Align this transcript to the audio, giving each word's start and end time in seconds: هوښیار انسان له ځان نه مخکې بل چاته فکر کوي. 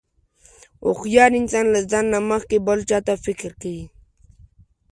هوښیار 0.87 1.31
انسان 1.41 1.65
له 1.73 1.81
ځان 1.91 2.05
نه 2.13 2.19
مخکې 2.31 2.57
بل 2.67 2.79
چاته 2.89 3.13
فکر 3.25 3.51
کوي. 3.61 3.85